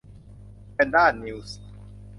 [0.73, 1.59] แพนด้านิวส์